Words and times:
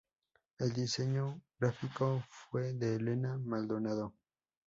El 0.57 0.73
diseño 0.73 1.43
gráfico 1.59 2.23
fue 2.27 2.73
de 2.73 2.95
Elena 2.95 3.37
Maldonado. 3.37 4.15